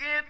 it 0.00 0.29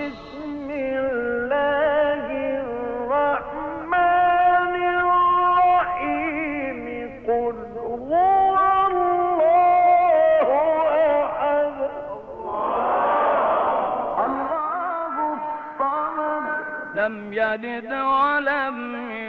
يلد 16.95 17.91
ولم 17.91 18.77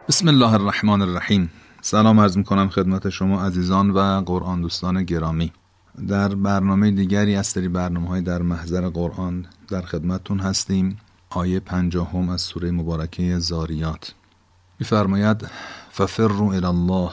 بسم 0.08 0.28
الله 0.28 0.54
الرحمن 0.54 1.02
الرحیم. 1.02 1.50
سلام 1.80 2.20
عرض 2.20 2.36
می‌کنم 2.36 2.68
خدمت 2.68 3.08
شما 3.08 3.42
عزیزان 3.46 3.90
و 3.90 4.22
قرآن 4.26 4.60
دوستان 4.60 5.02
گرامی. 5.02 5.52
در 6.08 6.28
برنامه 6.28 6.90
دیگری 6.90 7.36
از 7.36 7.46
سری 7.46 7.68
برنامه 7.68 8.08
های 8.08 8.20
در 8.20 8.42
محضر 8.42 8.88
قرآن 8.88 9.46
در 9.70 9.82
خدمتتون 9.82 10.38
هستیم. 10.38 10.98
آیه 11.30 11.60
پنجاهم 11.60 12.28
از 12.28 12.40
سوره 12.40 12.70
مبارکه 12.70 13.38
زاریات. 13.38 14.14
میفرماید 14.78 15.48
ففروا 15.96 16.52
الی 16.52 16.66
الله 16.66 17.10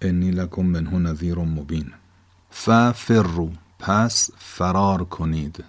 انی 0.00 0.30
لکم 0.30 0.62
منه 0.62 0.98
نذیر 0.98 1.38
مبین 1.38 1.92
ففرو 2.50 3.50
پس 3.78 4.30
فرار 4.36 5.04
کنید. 5.04 5.64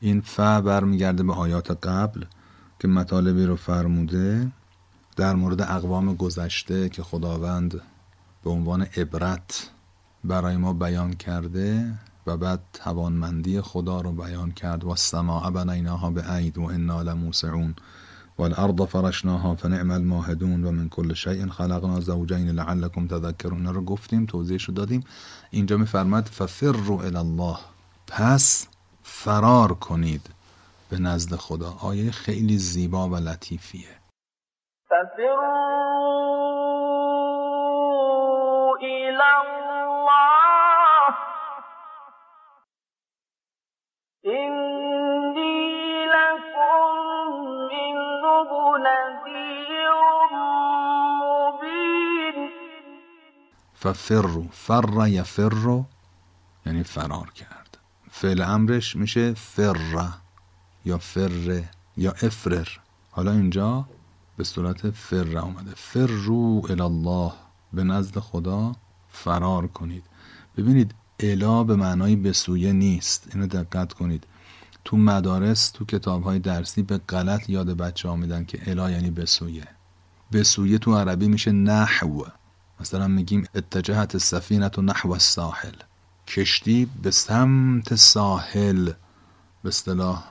این 0.00 0.20
ف 0.20 0.40
برمیگرده 0.40 1.22
به 1.22 1.32
آیات 1.32 1.70
قبل 1.86 2.24
که 2.80 2.88
مطالبی 2.88 3.46
رو 3.46 3.56
فرموده 3.56 4.52
در 5.16 5.34
مورد 5.34 5.62
اقوام 5.62 6.14
گذشته 6.14 6.88
که 6.88 7.02
خداوند 7.02 7.80
به 8.44 8.50
عنوان 8.50 8.82
عبرت 8.82 9.70
برای 10.24 10.56
ما 10.56 10.72
بیان 10.72 11.12
کرده 11.12 11.98
و 12.26 12.36
بعد 12.36 12.60
توانمندی 12.72 13.60
خدا 13.60 14.00
رو 14.00 14.12
بیان 14.12 14.50
کرد. 14.50 14.84
و 14.84 14.96
سماع 14.96 15.50
بنیناها 15.50 16.10
به 16.10 16.22
عید 16.22 16.58
و 16.58 16.62
انا 16.62 17.02
لموسعون. 17.02 17.74
والارض 18.38 18.82
فرشناها 18.82 19.54
فنعم 19.54 19.90
الماهدون 19.90 20.64
و 20.64 20.70
من 20.70 20.88
کل 20.88 21.14
شیء 21.14 21.46
خلقنا 21.46 22.00
زوجین 22.00 22.48
لعلكم 22.48 23.06
تذکرون 23.06 23.66
رو 23.66 23.84
گفتیم 23.84 24.26
توضیحش 24.26 24.70
دادیم. 24.70 25.04
اینجا 25.50 25.76
میفرماد 25.76 26.24
ففروا 26.24 27.02
الی 27.02 27.16
الله. 27.16 27.56
پس 28.06 28.68
فرار 29.02 29.74
کنید 29.74 30.30
به 30.90 30.98
نزد 30.98 31.36
خدا. 31.36 31.74
آیه 31.80 32.10
خیلی 32.10 32.58
زیبا 32.58 33.08
و 33.08 33.16
لطیفیه. 33.16 33.88
ففرو 53.78 54.46
فر 54.52 55.08
یفر 55.08 55.84
یعنی 56.66 56.82
فرار 56.82 57.30
کرد. 57.30 57.78
فعل 58.10 58.42
امرش 58.42 58.96
میشه 58.96 59.34
فر 59.34 60.10
یا 60.84 60.98
فر 60.98 61.64
یا 61.96 62.12
افرر. 62.22 62.68
حالا 63.10 63.32
اینجا 63.32 63.88
به 64.36 64.44
صورت 64.44 64.90
فر 64.90 65.38
اومده. 65.38 65.72
فرو 65.76 66.62
الله 66.80 67.32
به 67.72 67.84
نزد 67.84 68.18
خدا 68.18 68.72
فرار 69.08 69.66
کنید. 69.66 70.04
ببینید 70.56 70.94
الا 71.20 71.64
به 71.64 71.76
معنای 71.76 72.16
بسویه 72.16 72.72
نیست. 72.72 73.28
اینو 73.34 73.46
دقت 73.46 73.92
کنید. 73.92 74.26
تو 74.84 74.96
مدارس 74.96 75.70
تو 75.70 75.84
کتاب 75.84 76.22
های 76.22 76.38
درسی 76.38 76.82
به 76.82 76.98
غلط 76.98 77.50
یاد 77.50 77.70
بچه 77.76 78.08
ها 78.08 78.16
میدن 78.16 78.44
که 78.44 78.70
الا 78.70 78.90
یعنی 78.90 79.10
بسویه 79.10 79.68
بسویه 80.32 80.78
تو 80.78 80.96
عربی 80.96 81.28
میشه 81.28 81.52
نحو. 81.52 82.24
مثلا 82.80 83.08
میگیم 83.08 83.46
اتجهت 83.54 84.14
السفینه 84.14 84.70
نحو 84.78 85.12
الساحل. 85.12 85.74
کشتی 86.28 86.88
به 87.02 87.10
سمت 87.10 87.94
ساحل 87.94 88.84
به 89.62 89.68
اصطلاح 89.68 90.24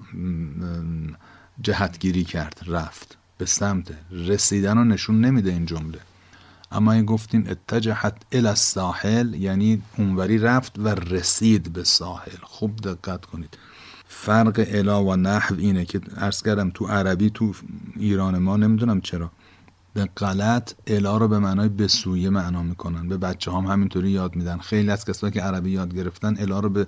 جهتگیری 1.61 2.23
کرد 2.23 2.59
رفت. 2.67 3.17
به 3.37 3.45
سمت 3.45 3.91
رسیدن 4.11 4.77
رو 4.77 4.83
نشون 4.83 5.21
نمیده 5.21 5.51
این 5.51 5.65
جمله. 5.65 5.99
اما 6.71 6.91
این 6.91 7.05
گفتیم 7.05 7.47
اتجهت 7.49 8.17
الى 8.31 8.47
الساحل 8.47 9.33
یعنی 9.33 9.81
اونوری 9.97 10.37
رفت 10.37 10.79
و 10.79 10.87
رسید 10.87 11.73
به 11.73 11.83
ساحل. 11.83 12.37
خوب 12.43 12.75
دقت 12.75 13.25
کنید. 13.25 13.57
فرق 14.07 14.65
الا 14.67 15.03
و 15.03 15.15
نحو 15.15 15.55
اینه 15.57 15.85
که 15.85 16.01
ارز 16.17 16.41
کردم 16.41 16.69
تو 16.69 16.87
عربی 16.87 17.29
تو 17.29 17.53
ایران 17.95 18.37
ما 18.37 18.57
نمی‌دونم 18.57 19.01
چرا. 19.01 19.31
به 19.95 20.05
غلط 20.05 20.73
الا 20.87 21.17
رو 21.17 21.27
به 21.27 21.39
معنای 21.39 21.69
بسویه 21.69 22.29
معنا 22.29 22.63
می‌کنن. 22.63 23.07
به 23.07 23.17
بچه 23.17 23.51
هم 23.51 23.65
همینطوری 23.65 24.09
یاد 24.09 24.35
میدن. 24.35 24.57
خیلی 24.57 24.91
از 24.91 25.05
کسایی 25.05 25.33
که 25.33 25.41
عربی 25.41 25.71
یاد 25.71 25.95
گرفتن 25.95 26.35
الا 26.39 26.59
رو 26.59 26.69
به 26.69 26.87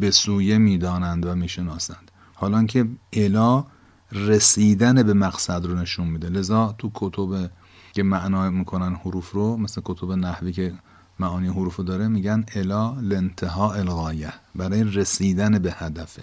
بسویه 0.00 0.58
می‌دانند 0.58 1.26
و 1.26 1.34
می‌شناسند. 1.34 2.10
حالا 2.34 2.64
که 2.64 2.88
الا 3.12 3.64
رسیدن 4.12 5.02
به 5.02 5.14
مقصد 5.14 5.66
رو 5.66 5.74
نشون 5.74 6.06
میده. 6.06 6.28
لذا 6.28 6.74
تو 6.78 6.90
کتب 6.94 7.50
که 7.92 8.02
معنا 8.02 8.50
می‌کنن 8.50 8.94
حروف 8.94 9.30
رو 9.30 9.56
مثل 9.56 9.80
کتب 9.84 10.12
نحوی 10.12 10.52
که 10.52 10.74
معانی 11.18 11.48
حروف 11.48 11.76
رو 11.76 11.84
داره 11.84 12.08
میگن 12.08 12.44
الا 12.54 12.96
لانتها 13.00 13.72
الغایه 13.72 14.32
برای 14.54 14.84
رسیدن 14.84 15.58
به 15.58 15.72
هدفه. 15.72 16.22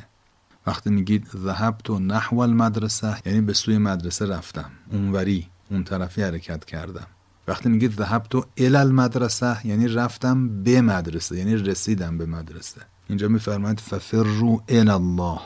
وقتی 0.68 0.90
میگید 0.90 1.28
ذهبت 1.38 1.90
نحو 1.90 2.40
المدرسه 2.40 3.18
یعنی 3.25 3.41
به 3.41 3.53
سوی 3.53 3.78
مدرسه 3.78 4.25
رفتم. 4.25 4.72
اونوری. 4.91 5.47
اون 5.74 5.84
طرفی 5.84 6.22
حرکت 6.24 6.66
کردم. 6.66 7.08
وقتی 7.48 7.70
میگید 7.70 7.98
ذهب 7.98 8.24
تو 8.24 8.46
ال 8.58 8.76
المدرسه 8.76 9.68
یعنی 9.68 9.88
رفتم 9.88 10.64
به 10.64 10.82
مدرسه 10.82 11.38
یعنی 11.38 11.56
رسیدم 11.56 12.18
به 12.18 12.26
مدرسه. 12.26 12.82
اینجا 13.10 13.28
میفرماید 13.28 13.80
ففروا 13.80 14.64
ال 14.70 14.90
الله. 14.90 15.40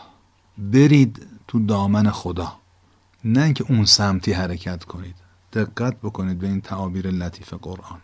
برید 0.57 1.27
تو 1.47 1.65
دامن 1.65 2.09
خدا. 2.09 2.53
نه 3.23 3.43
اینکه 3.43 3.65
اون 3.69 3.85
سمتی 3.85 4.31
حرکت 4.31 4.83
کنید. 4.83 5.15
دقت 5.53 5.97
بکنید 6.03 6.39
به 6.39 6.47
این 6.47 6.61
تعابیر 6.61 7.07
لطیف 7.07 7.53
قرآن. 7.53 8.01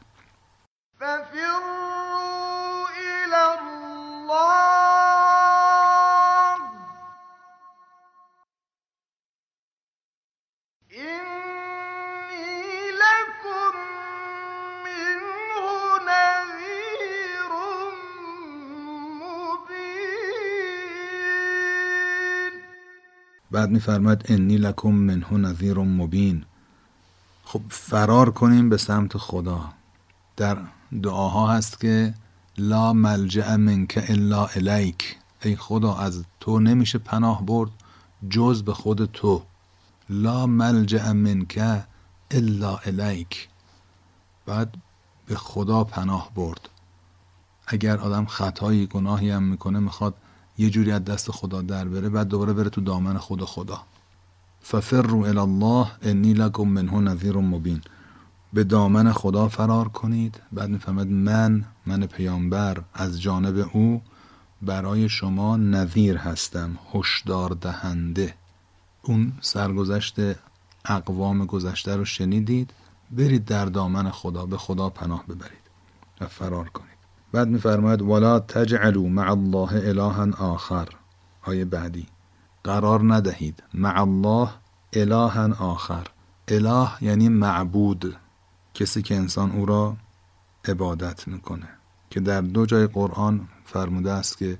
بعد 23.54 23.70
میفرماید 23.70 24.26
انی 24.26 24.58
لکم 24.58 24.90
منه 24.90 25.34
نذیر 25.34 25.78
مبین. 25.78 26.46
خب 27.46 27.62
فرار 27.70 28.32
کنیم 28.32 28.70
به 28.70 28.78
سمت 28.78 29.18
خدا. 29.18 29.70
در 30.38 30.58
دعاها 31.04 31.52
هست 31.52 31.80
که 31.80 32.14
لا 32.58 32.94
ملجع 32.94 33.56
منک 33.56 34.04
الا 34.08 34.46
الیک. 34.46 35.18
ای 35.44 35.56
خدا 35.56 35.94
از 35.96 36.24
تو 36.40 36.60
نمیشه 36.60 36.98
پناه 36.98 37.46
برد 37.46 37.70
جز 38.30 38.64
به 38.64 38.74
خود 38.74 39.06
تو. 39.06 39.44
لا 40.10 40.46
ملجع 40.46 41.12
منک 41.12 41.84
الا 42.32 42.78
الیک. 42.78 43.50
بعد 44.46 44.78
به 45.26 45.36
خدا 45.36 45.84
پناه 45.84 46.32
برد. 46.36 46.70
اگر 47.68 47.98
آدم 47.98 48.26
خطایی 48.26 48.88
گناهی 48.88 49.30
هم 49.30 49.44
می‌کنه 49.44 49.80
می‌خواد 49.80 50.14
یه 50.58 50.70
جوری 50.70 50.92
از 50.92 51.06
دست 51.06 51.32
خدا 51.32 51.62
در 51.62 51.86
بره 51.86 52.10
بعد 52.10 52.28
دوباره 52.28 52.54
بره 52.54 52.70
تو 52.70 52.82
دامن 52.82 53.18
خود 53.18 53.44
خدا. 53.44 53.82
ففروا 54.62 55.28
الی 55.28 55.38
الله 55.38 55.88
انی 56.02 56.34
لکم 56.34 56.64
منه 56.64 57.00
نذیر 57.00 57.38
مبین. 57.38 57.82
به 58.54 58.64
دامن 58.64 59.12
خدا 59.12 59.48
فرار 59.48 59.88
کنید. 59.88 60.42
بعد 60.52 60.70
می‌فهمد 60.70 61.08
من 61.08 61.66
من 61.86 62.06
پیامبر 62.06 62.84
از 62.94 63.22
جانب 63.22 63.70
او 63.74 64.02
برای 64.62 65.10
شما 65.10 65.58
نظیر 65.58 66.18
هستم 66.18 66.80
هشدار 66.94 67.50
دهنده. 67.50 68.34
اون 69.02 69.34
سرگذشت 69.42 70.16
اقوام 70.86 71.46
گذشته 71.46 71.96
رو 71.96 72.06
شنیدید 72.06 72.74
برید 73.12 73.46
در 73.46 73.66
دامن 73.66 74.10
خدا 74.10 74.46
به 74.46 74.58
خدا 74.58 74.90
پناه 74.90 75.24
ببرید 75.26 75.64
و 76.22 76.28
فرار 76.28 76.70
کنید. 76.70 76.93
بعد 77.34 77.48
میفرماید 77.48 78.02
ولا 78.02 78.40
تجعلوا 78.40 79.10
مع 79.10 79.32
الله 79.32 79.90
الها 79.90 80.54
آخر. 80.54 80.88
آیه 81.42 81.66
بعدی. 81.66 82.08
قرار 82.64 83.14
ندهید 83.14 83.64
مع 83.74 84.02
الله 84.02 84.50
الها 84.94 85.54
آخر. 85.60 86.08
اله 86.48 86.90
یعنی 87.02 87.30
معبود 87.30 88.16
کسی 88.74 89.02
که 89.02 89.16
انسان 89.16 89.52
او 89.52 89.66
را 89.66 89.96
عبادت 90.66 91.28
می‌کنه. 91.28 91.70
که 92.10 92.20
در 92.20 92.42
دو 92.42 92.66
جای 92.66 92.88
قرآن 92.88 93.48
فرموده 93.66 94.12
است 94.12 94.38
که 94.38 94.58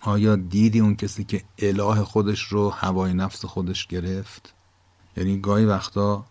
آیا 0.00 0.36
دیدی 0.36 0.80
اون 0.80 0.96
کسی 0.96 1.24
که 1.24 1.42
اله 1.58 2.04
خودش 2.04 2.42
رو 2.42 2.70
هوای 2.70 3.14
نفس 3.14 3.44
خودش 3.44 3.86
گرفت؟ 3.86 4.54
یعنی 5.16 5.40
گاهی 5.40 5.64
وقتا 5.64 6.24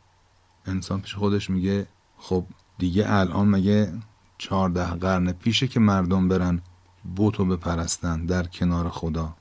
انسان 0.65 1.01
پیش 1.01 1.15
خودش 1.15 1.50
میگه 1.50 1.88
خب 2.18 2.45
دیگه 2.77 3.06
الان 3.07 3.47
مگه 3.47 3.94
چهارده 4.38 4.86
قرن 4.86 5.32
پیشه 5.32 5.68
که 5.68 5.80
مردم 5.80 6.28
برن 6.28 6.62
بوتو 7.16 7.46
بپرستن 7.46 8.26
در 8.26 8.44
کنار 8.44 8.90
خدا. 8.90 9.36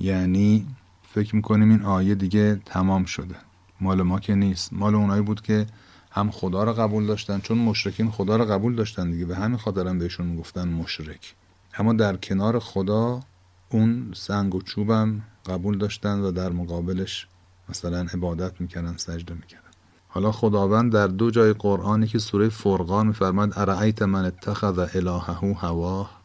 یعنی 0.00 0.66
فکر 1.14 1.36
می‌کنیم 1.36 1.70
این 1.70 1.82
آیه 1.82 2.14
دیگه 2.14 2.60
تمام 2.64 3.04
شده. 3.04 3.34
مال 3.80 4.02
ما 4.02 4.20
که 4.20 4.34
نیست. 4.34 4.72
مال 4.72 4.94
اونایی 4.94 5.22
بود 5.22 5.40
که 5.40 5.66
هم 6.10 6.30
خدا 6.30 6.64
را 6.64 6.72
قبول 6.72 7.06
داشتن 7.06 7.40
چون 7.40 7.58
مشرکین 7.58 8.10
خدا 8.10 8.36
را 8.36 8.44
قبول 8.44 8.74
داشتن 8.74 9.10
دیگه. 9.10 9.24
به 9.24 9.36
همین 9.36 9.56
خاطر 9.58 9.88
هم 9.88 9.98
بهشون 9.98 10.26
می‌گفتن 10.26 10.68
مشرک. 10.68 11.34
اما 11.78 11.92
در 11.92 12.16
کنار 12.16 12.58
خدا 12.58 13.20
اون 13.68 14.12
سنگ 14.16 14.54
و 14.54 14.62
چوبم 14.62 15.20
قبول 15.46 15.78
داشتن 15.78 16.20
و 16.20 16.30
در 16.30 16.48
مقابلش 16.48 17.26
مثلا 17.68 18.06
عبادت 18.14 18.60
می‌کردن 18.60 18.96
سجده 18.96 19.34
می‌کردن. 19.34 19.69
حالا 20.12 20.32
خداوند 20.32 20.92
در 20.92 21.06
دو 21.06 21.30
جای 21.30 21.52
قرآنی 21.52 22.06
که 22.06 22.18
سوره 22.18 22.48
فرقان 22.48 23.06
میفرماد 23.06 23.52
ارعیت 23.56 24.02
من 24.02 24.24
اتخذ 24.24 24.78
الهه 24.94 25.56
هواه 25.58 26.20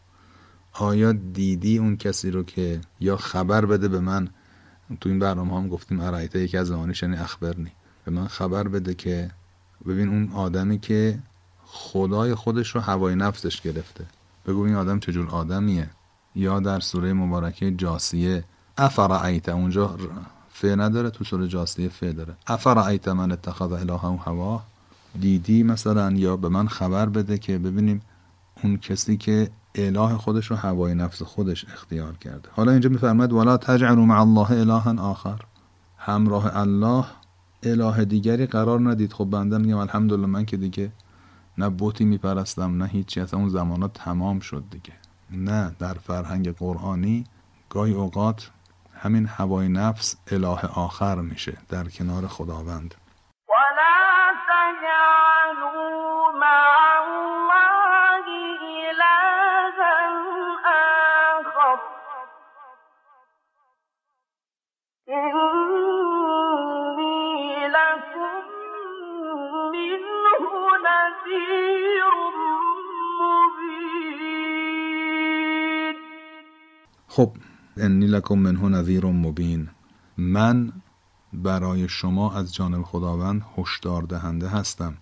آیا 0.74 1.12
دیدی 1.12 1.78
اون 1.78 1.98
کسی 1.98 2.32
رو 2.32 2.44
که 2.44 2.82
یا 3.00 3.18
خبر 3.18 3.66
بده 3.66 3.88
به 3.88 4.00
من؟ 4.00 4.30
تو 5.02 5.10
این 5.10 5.20
برنامه 5.20 5.56
هم 5.56 5.70
گفتیم 5.70 6.00
ارعیت 6.00 6.36
یکی 6.36 6.58
از 6.58 6.72
معانیش 6.72 7.04
یعنی 7.04 7.16
اخبرنی. 7.16 7.72
به 8.06 8.12
من 8.12 8.28
خبر 8.28 8.68
بده 8.68 8.94
که 8.94 9.32
ببین 9.88 10.10
اون 10.10 10.32
آدمی 10.34 10.80
که 10.80 11.20
خدای 11.66 12.36
خودش 12.36 12.76
رو 12.76 12.82
هوای 12.82 13.16
نفسش 13.16 13.62
گرفته. 13.62 14.06
بگو 14.48 14.62
این 14.62 14.76
آدم 14.76 15.00
چجور 15.00 15.30
آدمیه. 15.30 15.90
یا 16.36 16.60
در 16.60 16.80
سوره 16.80 17.14
مبارکه 17.14 17.72
جاسیه 17.72 18.44
افرعیت 18.78 19.50
اونجا 19.50 19.98
ف 20.58 20.66
نداره 20.66 21.10
تو 21.10 21.24
سوره 21.24 21.48
جاسیه 21.48 21.90
ف 21.90 22.04
داره. 22.04 22.36
افرعیت 22.48 23.08
من 23.08 23.32
اتخذ 23.32 23.72
الهه 23.72 24.20
هوا؟ 24.26 24.62
دیدی 25.20 25.64
مثلا 25.64 26.12
یا 26.12 26.38
به 26.38 26.50
من 26.50 26.68
خبر 26.68 27.06
بده 27.06 27.38
که 27.38 27.58
ببینیم 27.58 28.02
اون 28.64 28.78
کسی 28.78 29.18
که 29.18 29.50
اله 29.76 30.18
خودش 30.18 30.52
رو 30.52 30.56
هوای 30.56 30.96
نفس 30.96 31.22
خودش 31.22 31.66
اختیار 31.74 32.14
کرده. 32.18 32.50
حالا 32.52 32.72
اینجا 32.72 32.90
میفرماید 32.90 33.34
ولا 33.34 33.58
تجعلوا 33.58 34.06
مع 34.06 34.22
الله 34.22 34.52
الها 34.52 35.12
آخر. 35.12 35.42
همراه 35.98 36.58
الله 36.58 37.06
اله 37.64 38.06
دیگری 38.06 38.46
قرار 38.46 38.90
ندید. 38.90 39.14
خب 39.14 39.26
بنده 39.26 39.58
میگم 39.58 39.78
الحمدلله 39.78 40.28
من 40.28 40.46
که 40.46 40.58
دیگه 40.58 40.92
نه 41.58 41.70
بوتی 41.70 42.06
میپرستم 42.06 42.84
نه 42.84 42.88
هیچی. 42.88 43.20
اصلا 43.20 43.40
اون 43.40 43.50
زمانا 43.50 43.88
تمام 43.88 44.40
شد 44.40 44.64
دیگه. 44.72 44.94
نه 45.32 45.76
در 45.80 45.94
فرهنگ 45.94 46.56
قرآنی 46.56 47.24
گاهی 47.70 47.94
اوقات 47.94 48.50
همین 49.02 49.28
هوای 49.28 49.70
نفس 49.70 50.16
اله 50.32 50.66
آخر 50.76 51.16
میشه 51.16 51.58
در 51.70 51.84
کنار 51.84 52.28
خداوند. 52.28 52.96
خب 77.16 77.32
انی 77.78 78.08
لکم 78.08 78.36
منه 78.36 78.70
نذیر 78.70 79.06
مبین. 79.06 79.70
من 80.18 80.72
برای 81.34 81.88
شما 81.90 82.34
از 82.34 82.54
جانب 82.54 82.84
خداوند 82.84 83.46
هشدار 83.58 84.04
دهنده 84.04 84.48
هستم. 84.48 84.98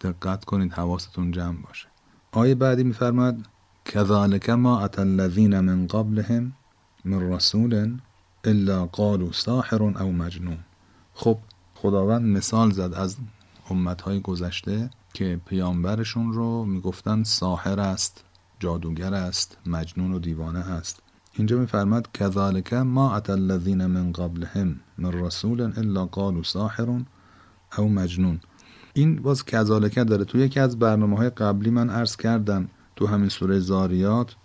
دقت 0.00 0.44
کنید 0.44 0.72
حواستون 0.72 1.30
جمع 1.30 1.56
باشه. 1.62 1.88
آیه 2.32 2.54
بعدی 2.54 2.84
میفرماد 2.84 3.38
کذالک 3.84 4.50
ما 4.50 4.80
اتى 4.80 5.00
الذین 5.00 5.60
من 5.60 5.86
قبلهم 5.86 6.52
من 7.04 7.32
رسول 7.32 7.98
الا 8.44 8.86
قالوا 8.86 9.32
ساحر 9.32 9.82
او 9.82 10.12
مجنون. 10.12 10.58
خب 11.14 11.38
خداوند 11.74 12.36
مثال 12.36 12.70
زد 12.70 12.94
از 12.94 13.16
امتهای 13.70 14.20
گذشته 14.20 14.90
که 15.14 15.40
پیامبرشون 15.46 16.32
رو 16.32 16.64
می‌گفتن 16.64 17.22
ساحر 17.22 17.80
است 17.80 18.24
جادوگر 18.60 19.14
است 19.14 19.58
مجنون 19.66 20.12
و 20.12 20.18
دیوانه 20.18 20.58
است. 20.58 21.02
اینجا 21.36 21.58
میفرماد 21.58 22.08
کذالک 22.12 22.72
ما 22.72 23.16
اتى 23.16 23.32
الذین 23.32 23.86
من 23.86 24.12
قبلهم 24.12 24.80
من 24.98 25.12
رسول 25.12 25.60
الا 25.60 26.06
قالوا 26.06 26.42
ساحر 26.42 27.00
او 27.78 27.88
مجنون. 27.88 28.40
این 28.92 29.22
باز 29.22 29.44
کذالک 29.44 29.94
داره. 29.94 30.24
تو 30.24 30.38
یکی 30.38 30.60
از 30.60 30.78
برنامه 30.78 31.16
های 31.16 31.30
قبلی 31.30 31.70
من 31.70 31.90
عرض 31.90 32.16
کردم 32.16 32.68
تو 32.96 33.06
همین 33.06 33.28
سوره 33.28 33.58
زاریات 33.58 34.36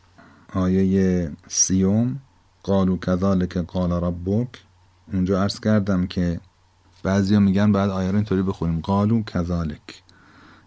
آیه 0.53 1.31
سیوم 1.47 2.19
قالو 2.63 2.97
کذالک 2.97 3.57
قال 3.57 3.91
ربک. 3.91 4.49
اونجا 5.13 5.43
عرض 5.43 5.59
کردم 5.59 6.07
که 6.07 6.39
بعضیا 7.03 7.39
میگن 7.39 7.71
بعد 7.71 7.89
آیه 7.89 8.09
رو 8.09 8.15
اینطوری 8.15 8.41
بخونیم 8.41 8.79
قالو 8.79 9.23
کذالک. 9.23 10.03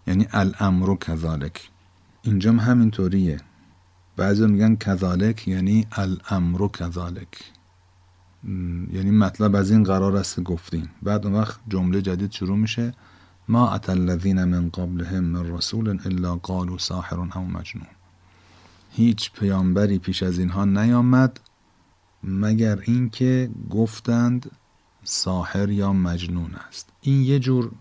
یعنی 0.07 0.27
الامر 0.31 0.95
کذالک. 0.95 1.69
اینجا 2.21 2.51
هم 2.51 2.59
همینطوریه. 2.59 3.37
بعضی 4.17 4.47
میگن 4.47 4.75
کذالک 4.75 5.47
یعنی 5.47 5.87
الامر 5.91 6.67
کذالک. 6.67 7.51
یعنی 8.93 9.11
مطلب 9.11 9.55
از 9.55 9.71
این 9.71 9.83
قرار 9.83 10.15
است 10.15 10.39
گفتیم. 10.39 10.89
بعد 11.01 11.25
اون 11.25 11.35
وقت 11.35 11.59
جمله 11.67 12.01
جدید 12.01 12.31
شروع 12.31 12.57
میشه. 12.57 12.93
ما 13.47 13.71
اتى 13.71 13.91
الذین 13.91 14.43
من 14.43 14.69
قبلهم 14.69 15.23
من 15.23 15.45
رسول 15.57 15.99
الا 16.05 16.35
قالوا 16.35 16.77
ساحر 16.77 17.19
او 17.19 17.45
مجنون. 17.45 17.87
هیچ 18.91 19.31
پیامبری 19.31 19.99
پیش 19.99 20.23
از 20.23 20.39
اینها 20.39 20.65
نیامد 20.65 21.39
مگر 22.23 22.79
اینکه 22.79 23.49
گفتند 23.69 24.51
ساحر 25.03 25.69
یا 25.69 25.93
مجنون 25.93 26.55
است. 26.67 26.89
این 27.01 27.21
یه 27.21 27.39
جور 27.39 27.71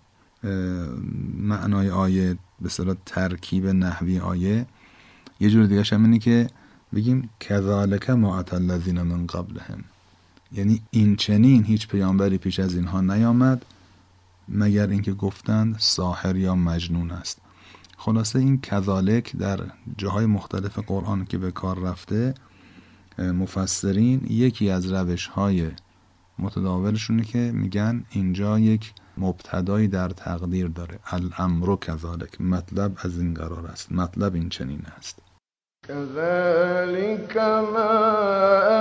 معنای 1.39 1.91
آیه 1.91 2.39
به 2.61 2.69
صلاح 2.69 2.97
ترکیب 3.07 3.67
نحوی 3.67 4.19
آیه. 4.19 4.67
یه 5.43 5.51
جور 5.51 5.67
دیگه 5.67 5.83
هم 5.83 6.05
اینه 6.05 6.19
که 6.19 6.47
بگیم 6.95 7.31
کذالک 7.41 8.11
ما 8.11 8.39
اتى 8.39 8.57
الذین 8.57 9.03
من 9.03 9.27
قبلهم. 9.27 9.85
یعنی 10.53 10.83
این 10.91 11.17
چنین 11.17 11.65
هیچ 11.65 11.89
پیامبری 11.89 12.39
پیش 12.39 12.61
از 12.61 12.75
اینها 12.75 13.01
نیامد 13.01 13.65
مگر 14.49 14.87
اینکه 14.87 15.13
گفتند 15.13 15.77
ساحر 15.79 16.37
یا 16.37 16.55
مجنون 16.55 17.11
است. 17.11 17.39
خلاصه 17.97 18.39
این 18.39 18.61
کذالک 18.61 19.37
در 19.37 19.61
جاهای 19.99 20.27
مختلف 20.27 20.79
قرآن 20.79 21.25
که 21.25 21.39
به 21.39 21.51
کار 21.51 21.79
رفته 21.79 22.35
مفسرین 23.19 24.27
یکی 24.31 24.71
از 24.71 24.93
روش 24.93 25.27
های 25.27 25.71
متداولشونه 26.39 27.25
که 27.25 27.39
میگن 27.39 28.05
اینجا 28.11 28.59
یک 28.59 28.93
مبتدایی 29.17 29.89
در 29.89 30.09
تقدیر 30.09 30.69
داره. 30.69 30.99
الامر 31.07 31.77
کذالک. 31.77 32.41
مطلب 32.41 32.97
از 32.99 33.19
این 33.19 33.35
قرار 33.35 33.67
است. 33.67 33.93
مطلب 33.93 34.35
این 34.35 34.49
چنین 34.49 34.83
است. 34.99 35.32
كذلك 35.89 37.37
ما 37.75 37.95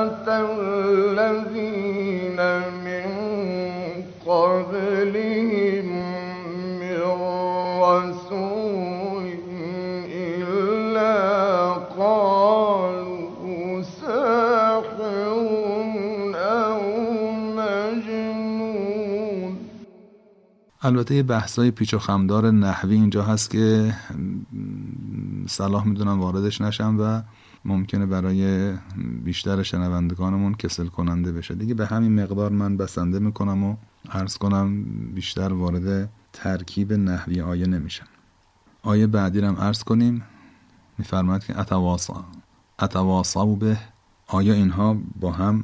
أتى 0.05 0.37
الذين 0.61 2.39
من 2.85 3.07
قبلهم 4.25 5.80
البته 20.83 21.15
یه 21.15 21.23
بحثای 21.23 21.71
پیچ 21.71 21.93
و 21.93 21.99
خمدار 21.99 22.51
نحوی 22.51 22.95
اینجا 22.95 23.23
هست 23.23 23.49
که 23.49 23.93
صلاح 25.47 25.87
می‌دونم 25.87 26.19
واردش 26.19 26.61
نشم 26.61 26.97
و 26.99 27.21
ممکنه 27.65 28.05
برای 28.05 28.73
بیشتر 29.23 29.63
شنوندگانمون 29.63 30.53
کسل 30.53 30.87
کننده 30.87 31.31
بشه. 31.31 31.55
دیگه 31.55 31.73
به 31.73 31.85
همین 31.85 32.23
مقدار 32.23 32.51
من 32.51 32.77
بسنده 32.77 33.19
می‌کنم 33.19 33.63
و 33.63 33.75
عرض 34.11 34.37
کنم 34.37 34.83
بیشتر 35.13 35.53
وارد 35.53 36.09
ترکیب 36.33 36.93
نحوی 36.93 37.41
آیه 37.41 37.67
نمیشم. 37.67 38.07
آیه 38.83 39.07
بعدی 39.07 39.39
هم 39.39 39.55
عرض 39.55 39.83
کنیم. 39.83 40.23
میفرماید 40.97 41.43
که 41.43 41.59
اتواصا 41.59 42.25
اتواصا 42.79 43.45
به. 43.45 43.77
آیا 44.27 44.53
اینها 44.53 44.97
با 45.19 45.31
هم 45.31 45.63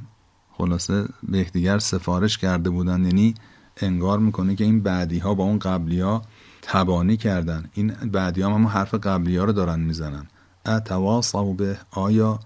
خلاصه 0.51 1.07
به 1.23 1.37
یکدیگر 1.37 1.79
سفارش 1.79 2.37
کرده 2.37 2.69
بودن 2.69 3.05
یعنی 3.05 3.33
انگار 3.81 4.19
می‌کنه 4.19 4.55
که 4.55 4.63
این 4.63 4.81
بعدی 4.81 5.19
ها 5.19 5.33
با 5.33 5.43
اون 5.43 5.59
قبلی 5.59 5.99
ها 5.99 6.21
تبانی 6.61 7.17
کردن. 7.17 7.69
این 7.73 7.87
بعدی 7.87 8.41
ها 8.41 8.55
هم 8.55 8.67
حرف 8.67 8.93
قبلی 8.93 9.37
ها 9.37 9.43
رو 9.43 9.51
دارن 9.51 9.79
می‌زنن. 9.79 10.27
اتواصا 10.65 11.43
به 11.43 11.77
آیا 11.91 12.39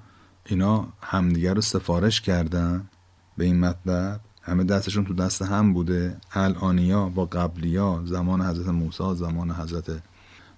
اینا 0.45 0.87
همدیگر 1.01 1.53
رو 1.53 1.61
سفارش 1.61 2.21
کردن 2.21 2.89
به 3.37 3.45
این 3.45 3.59
مطلب؟ 3.59 4.19
همه 4.41 4.63
دستشون 4.63 5.05
تو 5.05 5.13
دست 5.13 5.41
هم 5.41 5.73
بوده. 5.73 6.17
الانیا 6.33 7.09
با 7.09 7.25
قبلیا 7.25 8.03
زمان 8.05 8.41
حضرت 8.41 8.67
موسی 8.67 9.15
زمان 9.15 9.51
حضرت 9.51 10.03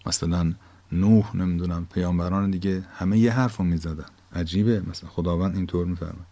مثلا 0.06 0.54
نوح 0.92 1.36
نمی‌دونم 1.36 1.88
پیامبران 1.94 2.52
دیگه 2.52 2.84
همه 2.94 3.18
یه 3.18 3.32
حرف 3.32 3.58
رو 3.58 3.66
می‌زدن. 3.66 4.06
عجیبه. 4.36 4.82
مثلا 4.90 5.10
خداوند 5.10 5.56
اینطور 5.56 5.86
میفرماد 5.86 6.26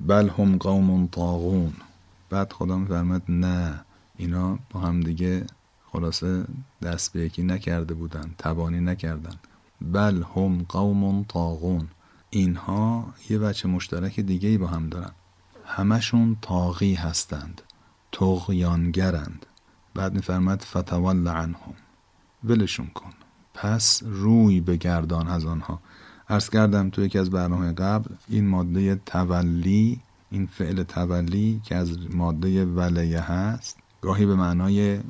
بل 0.00 0.28
هم 0.38 0.56
قوم 0.56 1.06
طاغون. 1.06 1.72
بعد 2.30 2.52
خدا 2.52 2.78
میفرماد 2.78 3.22
نه 3.28 3.84
اینا 4.16 4.58
با 4.70 4.80
هم 4.80 5.00
دیگه 5.00 5.46
خلاصه 5.92 6.44
دست 6.82 7.12
به 7.12 7.20
یکی 7.20 7.42
نکرده 7.42 7.94
بودن 7.94 8.34
تبانی 8.38 8.80
نکردن. 8.80 9.34
بل 9.80 10.22
هم 10.36 10.66
قوم 10.68 11.24
طاغون. 11.24 11.88
اینها 12.30 13.14
یه 13.30 13.38
بچه 13.38 13.68
مشترک 13.68 14.20
دیگه 14.20 14.58
با 14.58 14.66
هم 14.66 14.88
دارن. 14.88 15.10
همشون 15.64 16.36
طاغی 16.40 16.94
هستند 16.94 17.62
تغیانگرند 18.12 19.46
بعد 19.94 20.14
میفرماد 20.14 20.60
فتول 20.60 21.28
عنهم. 21.28 21.74
ولشون 22.44 22.86
کن. 22.86 23.12
پس 23.54 24.02
روی 24.06 24.60
بگردان 24.60 25.28
از 25.28 25.46
آنها. 25.46 25.80
عرض 26.28 26.50
کردم 26.50 26.90
تو 26.90 27.02
یکی 27.02 27.18
از 27.18 27.30
برنامه 27.30 27.72
قبل 27.72 28.14
این 28.28 28.48
ماده 28.48 29.00
تولی 29.06 30.00
این 30.30 30.46
فعل 30.46 30.82
تولی 30.82 31.60
که 31.64 31.76
از 31.76 32.10
ماده 32.10 32.64
ولیه 32.64 33.20
هست 33.32 33.76
گاهی 34.00 34.26
به 34.26 34.34
معنای 34.34 35.00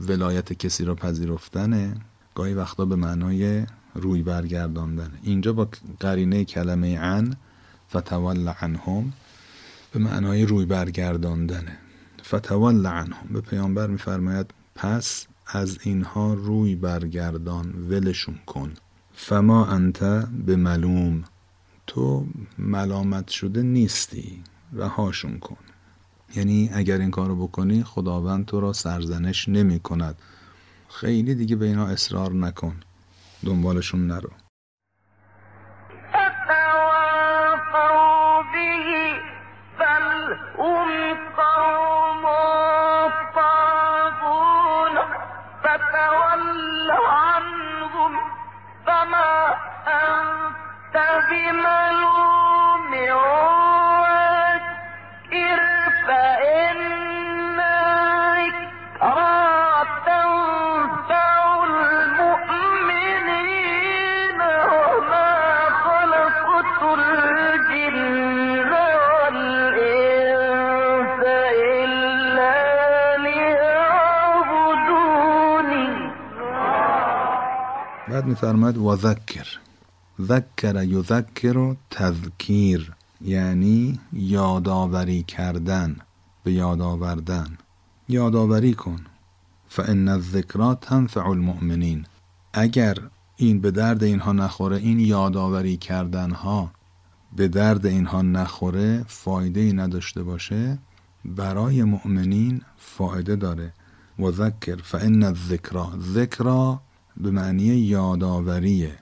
ولایت 0.00 0.52
کسی 0.52 0.84
را 0.84 0.94
پذیرفتنه 0.94 1.96
گاهی 2.34 2.54
وقتا 2.54 2.84
به 2.84 2.96
معنای 2.96 3.66
روی 3.94 4.22
برگرداندن 4.22 5.18
اینجا 5.22 5.52
با 5.52 5.68
قرینه 6.00 6.44
کلمه 6.44 6.98
عن 6.98 7.36
فتول 7.90 8.52
عنهم 8.62 9.12
به 9.92 9.98
معنای 9.98 10.44
روی 10.44 10.64
برگرداندنه. 10.64 11.78
فتول 12.24 12.86
عنهم. 12.86 13.28
به 13.32 13.40
پیامبر 13.40 13.86
میفرماید 13.86 14.54
پس 14.74 15.26
از 15.46 15.78
اینها 15.82 16.34
روی 16.34 16.74
برگردان 16.74 17.74
ولشون 17.90 18.38
کن. 18.46 18.72
فما 19.14 19.66
انت 19.66 20.04
به 20.46 20.56
ملوم 20.56 21.24
تو 21.86 22.26
ملامت 22.58 23.28
شده 23.28 23.62
نیستی. 23.62 24.42
رهاشون 24.72 25.38
کن. 25.38 25.56
یعنی 26.36 26.70
اگر 26.74 26.98
این 26.98 27.10
کارو 27.10 27.46
بکنی 27.46 27.84
خداوند 27.84 28.46
تو 28.46 28.60
را 28.60 28.72
سرزنش 28.72 29.48
نمی 29.48 29.80
کند 29.80 30.18
خیلی 30.88 31.34
دیگه 31.34 31.56
به 31.56 31.66
اینا 31.66 31.86
اصرار 31.86 32.32
نکن. 32.32 32.80
دنبالشون 33.46 34.06
نرو. 34.06 34.30
فتواصوا 36.08 37.98
میفرماید 78.28 78.78
و 78.78 78.96
ذکر 78.96 79.58
ذکر 80.20 80.84
یذکر 80.84 81.76
تذکیر 81.90 82.92
یعنی 83.20 84.00
یادآوری 84.12 85.22
کردن 85.22 85.96
به 86.44 86.52
یاد 86.52 86.80
آوردن. 86.80 87.58
یادآوری 88.08 88.74
کن. 88.74 89.00
فان 89.68 90.08
الذکرا 90.08 90.74
تنفع 90.74 91.26
المؤمنین. 91.26 92.06
اگر 92.52 92.96
این 93.36 93.60
به 93.60 93.70
درد 93.70 94.04
اینها 94.04 94.32
نخوره 94.32 94.76
این 94.76 95.00
یادآوری 95.00 95.76
کردن 95.76 96.30
ها 96.30 96.70
به 97.36 97.48
درد 97.48 97.86
اینها 97.86 98.22
نخوره 98.22 99.04
فایده 99.06 99.60
ای 99.60 99.72
نداشته 99.72 100.22
باشه 100.22 100.78
برای 101.24 101.84
مؤمنین 101.84 102.62
فایده 102.76 103.36
داره. 103.36 103.72
و 104.18 104.30
ذکر 104.30 104.76
فان 104.76 105.22
الذکرا 105.22 105.92
ذکرا 106.14 106.80
به 107.20 107.30
معنی 107.30 107.64
یادآوریه 107.64 108.98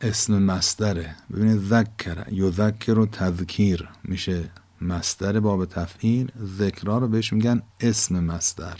اسم 0.00 0.42
مصدره 0.42 1.16
ببینید 1.32 1.58
ذکر 1.58 2.32
یذکر 2.32 2.98
و 2.98 3.06
تذکیر. 3.06 3.88
میشه 4.04 4.50
مصدر 4.80 5.40
باب 5.40 5.64
تفعیل 5.64 6.32
ذکرا 6.58 6.98
رو 6.98 7.08
بهش 7.08 7.32
میگن 7.32 7.62
اسم 7.80 8.24
مصدر. 8.24 8.76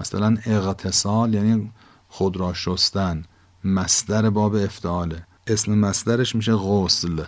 مثلا 0.00 0.36
اغتصال 0.46 1.34
یعنی 1.34 1.72
خود 2.08 2.36
را 2.36 2.54
شستن. 2.54 3.24
مصدر 3.64 4.30
باب 4.30 4.54
افتعاله 4.54 5.26
اسم 5.46 5.74
مصدرش 5.74 6.34
میشه 6.34 6.54
غسل. 6.54 7.24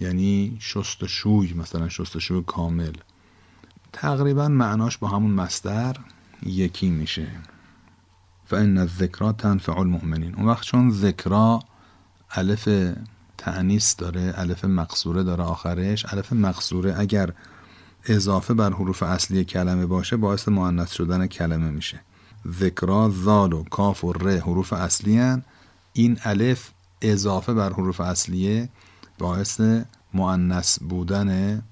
یعنی 0.00 0.56
شستشوی 0.60 1.54
مثلا 1.54 1.88
شستشوی 1.88 2.42
کامل. 2.46 2.92
تقریبا 3.92 4.48
معناش 4.48 4.98
با 4.98 5.08
همون 5.08 5.30
مصدر 5.30 5.96
یکی 6.42 6.90
میشه. 6.90 7.28
فان 8.46 8.78
الذکرا 8.78 9.32
تنفع 9.32 9.78
المؤمنین 9.78 10.34
اون 10.34 10.46
وقت 10.46 10.62
چون 10.64 10.90
ذکرا 10.90 11.60
الف 12.30 12.68
تعنیس 13.38 13.96
داره 13.96 14.34
الف 14.36 14.64
مقصوره 14.64 15.22
داره 15.22 15.44
آخرش 15.44 16.06
الف 16.12 16.32
مقصوره 16.32 16.94
اگر 16.98 17.32
اضافه 18.08 18.54
بر 18.54 18.72
حروف 18.72 19.02
اصلی 19.02 19.44
کلمه 19.44 19.86
باشه 19.86 20.16
باعث 20.16 20.48
مؤنث 20.48 20.92
شدن 20.92 21.26
کلمه 21.26 21.70
میشه. 21.70 22.00
ذکرا 22.60 23.10
زال 23.10 23.52
و 23.52 23.64
کاف 23.64 24.04
و 24.04 24.12
ر 24.12 24.38
حروف 24.38 24.72
اصلی 24.72 25.18
هن. 25.18 25.42
این 25.92 26.18
الف 26.24 26.70
اضافه 27.02 27.54
بر 27.54 27.72
حروف 27.72 28.00
اصلیه 28.00 28.68
باعث 29.18 29.60
مؤنث 30.14 30.78
بودن 30.78 31.62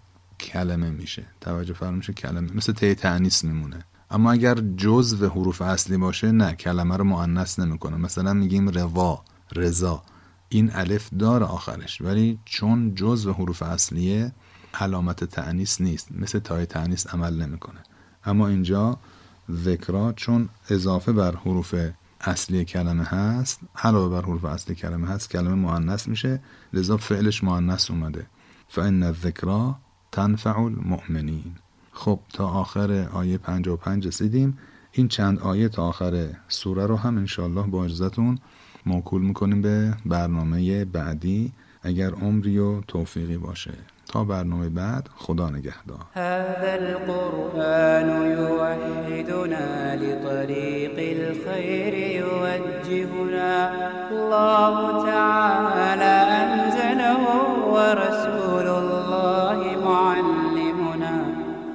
کلمه 0.40 0.90
میشه. 0.90 1.26
توجه 1.40 1.74
فرموشه 1.74 2.12
کلمه. 2.12 2.52
مثل 2.54 2.72
تی 2.72 2.94
تعنیس 2.94 3.44
میمونه. 3.44 3.84
اما 4.14 4.32
اگر 4.32 4.54
جزو 4.54 5.28
حروف 5.28 5.62
اصلی 5.62 5.96
باشه 5.96 6.32
نه 6.32 6.54
کلمه 6.54 6.96
رو 6.96 7.04
مؤنث 7.04 7.58
نمی‌کنه. 7.58 7.96
مثلا 7.96 8.32
میگیم 8.32 8.68
روا 8.68 9.24
رضا. 9.52 10.02
این 10.48 10.70
الف 10.74 11.10
داره 11.18 11.44
آخرش. 11.44 12.00
ولی 12.00 12.38
چون 12.44 12.94
جزو 12.94 13.32
حروف 13.32 13.62
اصلیه 13.62 14.32
علامت 14.74 15.24
تعنیس 15.24 15.80
نیست. 15.80 16.08
مثل 16.12 16.38
تای 16.38 16.66
تعنیس 16.66 17.06
عمل 17.06 17.42
نمی‌کنه. 17.42 17.82
اما 18.24 18.48
اینجا 18.48 18.98
ذکرا 19.50 20.12
چون 20.12 20.48
اضافه 20.70 21.12
بر 21.12 21.36
حروف 21.36 21.74
اصلی 22.20 22.64
کلمه 22.64 23.04
هست 23.04 23.60
علاوه 23.82 24.10
بر 24.10 24.22
حروف 24.22 24.44
اصلی 24.44 24.74
کلمه 24.74 25.08
هست 25.08 25.30
کلمه 25.30 25.54
مؤنث 25.54 26.08
میشه. 26.08 26.40
لذا 26.72 26.96
فعلش 26.96 27.44
مؤنث 27.44 27.90
اومده. 27.90 28.26
فان 28.68 29.02
الذکرا 29.02 29.78
تنفع 30.12 30.58
المؤمنین. 30.58 31.63
خب 31.94 32.18
تا 32.32 32.48
آخر 32.48 33.08
آیه 33.12 33.38
55 33.38 34.06
رسیدیم. 34.06 34.58
این 34.92 35.08
چند 35.08 35.38
آیه 35.38 35.68
تا 35.68 35.82
آخر 35.82 36.28
سوره 36.48 36.86
رو 36.86 36.96
هم 36.96 37.18
انشالله 37.18 37.62
با 37.62 37.84
اجازتون 37.84 38.38
موکول 38.86 39.22
می‌کنیم 39.22 39.62
به 39.62 39.94
برنامه 40.06 40.84
بعدی. 40.84 41.52
اگر 41.82 42.10
عمری 42.10 42.58
و 42.58 42.80
توفیقی 42.80 43.38
باشه. 43.38 43.72
تا 44.06 44.24
برنامه 44.24 44.68
بعد 44.68 45.08
خدا 45.16 45.50
نگهدار. 45.50 46.04
هذا 46.14 46.72
القرآن 46.72 48.08
يوحدنا 48.30 49.94
لطريق 49.94 50.96
الخير 50.98 51.94
يوجهنا. 51.94 53.70
الله 54.12 55.04
تعالى 55.06 56.14
أنزله 56.42 57.20
ورسول 57.74 58.53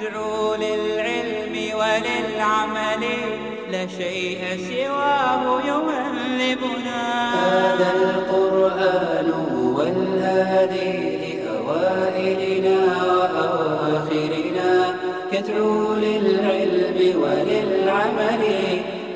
يدعو 0.00 0.54
للعلم 0.54 1.54
وللعمل 1.74 3.04
لا 3.72 3.86
شيء 3.86 4.40
سواه 4.68 5.60
يهذبنا 5.66 7.00
هذا 7.34 7.92
القرآن 7.96 9.30
هو 9.30 9.82
الهادي 9.82 11.16
لأوائلنا 11.16 12.78
وأواخرنا 13.06 14.96
يدعو 15.32 15.94
للعلم 15.94 17.22
وللعمل 17.22 18.42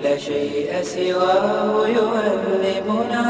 لا 0.02 0.16
شيء 0.18 0.82
سواه 0.82 1.88
يهذبنا 1.88 3.24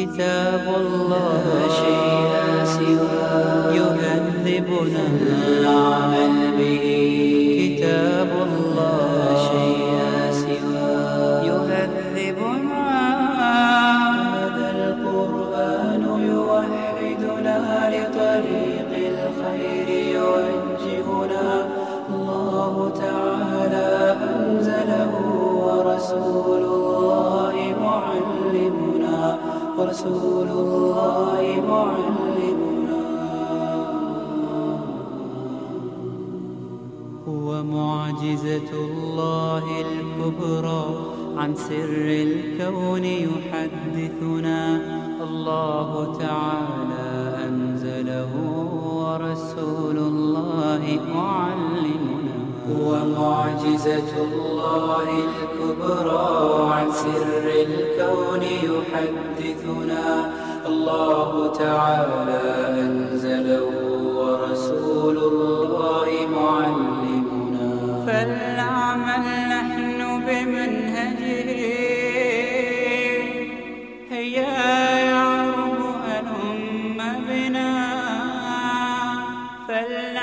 كتاب 0.00 0.74
الله. 0.76 1.42
لا 1.54 1.68
شيء 1.68 2.64
سواه. 2.64 3.74
يهذبنا 3.74 5.02
العمل 5.48 6.56
به. 6.58 7.39
ورسول 29.90 30.48
الله 30.48 31.42
هو 37.28 37.62
معجزة 37.64 38.70
الله 38.72 39.64
الكبرى 39.80 40.84
عن 41.36 41.54
سر 41.54 42.06
الكون 42.06 43.04
يحدثنا. 43.04 44.60
الله 45.22 46.18
تعالى 46.18 47.08
أنزله 47.48 48.32
ورسول 48.94 49.98
الله 49.98 51.00
معلمنا 51.14 51.79
هو 52.70 52.90
معجزة 53.18 54.10
الله 54.24 55.08
الكبرى 55.26 56.28
عن 56.72 56.86
سر 56.92 57.46
الكون 57.66 58.42
يحدثنا. 58.42 60.30
الله 60.66 61.52
تعالى 61.52 62.40
أنزله 62.80 63.66
ورسول 64.16 65.16
الله 65.16 65.39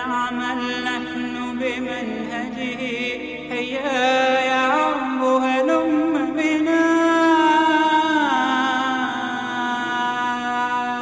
فلنعمل 0.08 0.84
نحن 0.84 1.60
بمنهجه 1.60 2.82
هيا 3.52 4.40
يعرب 4.40 5.22
هلم 5.44 6.34
بنا. 6.36 6.88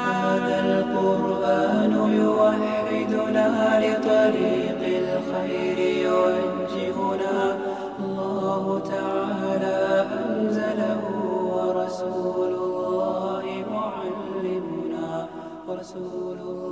هذا 0.10 0.58
القرآن 0.66 1.94
يوحدنا 2.22 3.48
لطريق 3.84 4.82
الخير 5.04 5.78
يوجهنا. 6.08 7.58
الله 8.00 8.64
تعالى 8.90 9.80
أنزله 10.20 11.02
ورسول 11.56 12.54
الله 12.54 13.66
معلمنا. 13.72 15.28
ورسول 15.68 16.65